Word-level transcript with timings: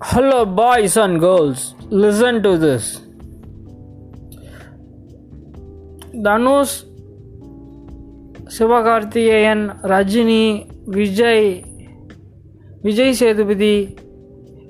Hello, 0.00 0.46
boys 0.46 0.96
and 0.96 1.20
girls. 1.20 1.60
Listen 1.94 2.34
to 2.42 2.52
this. 2.56 2.84
Dhanush 6.22 6.74
Sivakarthikeyan 8.56 9.62
Rajini 9.92 10.44
Vijay 10.96 11.48
Vijay 12.82 13.12
Sethupathi 13.12 13.74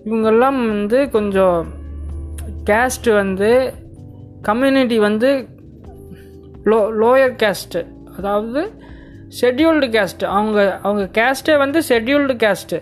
இவங்கெல்லாம் 0.04 0.58
வந்து 0.66 0.98
கொஞ்சம் 1.10 1.60
கேஸ்ட்டு 2.64 3.14
வந்து 3.14 3.50
கம்யூனிட்டி 4.42 4.98
வந்து 4.98 5.30
லோ 6.64 6.80
லோயர் 7.02 7.36
கேஸ்ட்டு 7.44 7.82
அதாவது 8.16 8.62
ஷெட்யூல்டு 9.40 9.88
கேஸ்ட்டு 9.96 10.30
அவங்க 10.32 10.60
அவங்க 10.82 11.04
கேஸ்ட்டே 11.20 11.56
வந்து 11.58 11.80
ஷெட்யூல்டு 11.88 12.36
கேஸ்ட்டு 12.36 12.78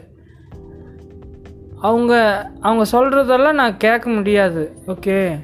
அவங்க 1.81 2.15
அவங்க 2.61 2.85
சொல்கிறதெல்லாம் 2.93 3.53
நான் 3.53 3.77
கேட்க 3.77 4.11
முடியாது. 4.11 4.73
ஓகே 4.87 5.39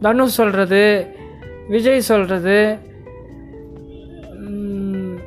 தனுஷ் 0.00 0.34
சொல்கிறது 0.34 1.06
விஜய் 1.68 2.00
சொல்கிறது 2.00 2.78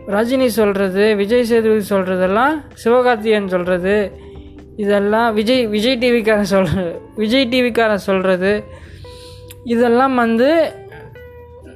ரஜினி 0.07 0.45
சொல்கிறது 0.45 1.15
விஜய் 1.15 1.43
சேதுபதி 1.43 1.95
சொல்கிறதெல்லாம் 1.95 2.55
சிவகார்த்திகேயன் 2.83 3.47
சொல்கிறது 3.47 4.11
இதெல்லாம் 4.75 5.33
விஜய் 5.33 5.67
விஜய் 5.67 5.97
டிவிக்காரன் 5.97 6.53
சொல்கிற 6.53 6.99
விஜய் 7.15 7.49
டிவிக்காரன் 7.51 8.07
சொல்கிறது 8.09 8.63
இதெல்லாம் 9.63 10.15
வந்து 10.15 10.75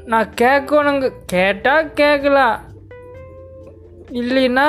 நான் 0.06 0.30
கேட்கணுங்க 0.42 1.12
கேட்டால் 1.26 1.94
கேட்கலாம். 1.94 2.60
இல்லைன்னா 4.16 4.68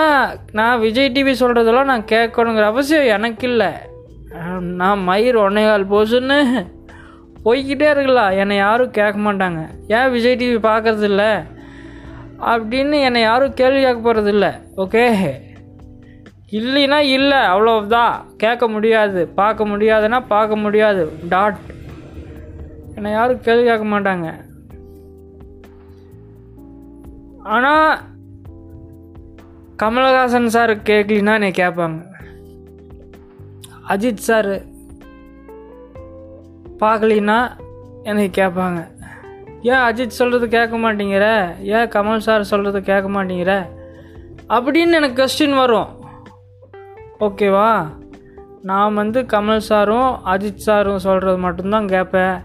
நான் 0.52 0.80
விஜய் 0.80 1.12
டிவி 1.14 1.34
சொல்கிறதெல்லாம் 1.40 1.84
நான் 1.84 2.10
கேட்கணுங்கிற 2.12 2.62
அவசியம் 2.62 3.04
எனக்கு 3.04 3.48
இல்லை 3.48 3.72
நான் 4.60 5.02
மயிர் 5.02 5.36
ஒன்னேகால் 5.36 5.90
போச்சுன்னு 5.92 6.38
போய்கிட்டே 7.44 7.90
இருக்கலாம் 7.90 8.30
என்னை 8.30 8.56
யாரும் 8.56 8.90
கேட்க 8.90 9.18
மாட்டாங்க. 9.18 9.60
ஏன் 9.88 10.10
விஜய் 10.10 10.36
டிவி 10.36 10.60
பார்க்கறதில்ல? 10.60 11.24
அப்படின்னு 12.40 13.00
என்னை 13.02 13.20
யாரும் 13.20 13.54
கேள்வி 13.54 13.80
கேட்க 13.80 14.00
போகிறதில்ல 14.06 14.46
ஓகே? 14.76 15.04
இல்லைன்னா 16.50 16.98
இல்லை 16.98 17.38
அவ்வளோதான் 17.38 18.12
கேட்க 18.36 18.68
முடியாது. 18.68 19.28
பார்க்க 19.28 19.66
முடியாதுன்னா 19.66 20.24
பார்க்க 20.28 20.56
முடியாது. 20.56 21.12
டாட் 21.28 21.56
என்னை 22.94 23.10
யாரும் 23.10 23.40
கேள்வி 23.40 23.64
கேட்க 23.64 23.84
மாட்டாங்க. 23.84 24.28
ஆனால் 27.42 27.98
கமலஹாசன் 29.82 30.46
சார் 30.46 30.82
கேட்கலினா 30.82 31.32
என்னை 31.32 31.50
கேட்பாங்க 31.50 32.04
அஜித் 33.88 34.14
சார் 34.14 34.64
பார்க்கலினா 36.80 37.50
என்னை 38.02 38.30
கேட்பாங்க 38.36 38.94
ஏன் 39.62 39.74
அஜித் 39.74 40.06
சொல்கிறது 40.06 40.48
கேட்க 40.48 40.76
மாட்டேங்கிற? 40.76 41.54
ஏன் 41.60 41.88
கமல் 41.88 42.18
சார் 42.18 42.44
சொல்கிறது 42.44 42.82
கேட்க 42.82 43.08
மாட்டேங்கிற? 43.08 43.66
அப்படின்னு 44.48 44.92
எனக்கு 44.92 45.24
கொஸ்டின் 45.24 45.56
வரும். 45.56 45.86
ஓகேவா 47.20 47.86
நான் 48.62 48.94
வந்து 48.94 49.22
கமல் 49.22 49.56
சாரும் 49.56 50.18
அஜித் 50.26 50.64
சாரும் 50.66 50.98
சொல்கிறது 50.98 51.38
மட்டும்தான் 51.38 51.86
கேட்பேன். 51.86 52.40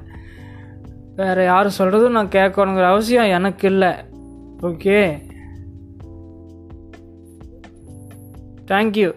வேறு 1.16 1.44
யாரும் 1.44 1.78
சொல்கிறதும் 1.78 2.10
நான் 2.10 2.28
கேட்கணுங்கிற 2.28 2.84
அவசியம் 2.84 3.26
எனக்கு 3.26 3.68
இல்லை. 3.68 3.94
Okay 4.62 5.30
Thank 8.68 8.98
you. 8.98 9.16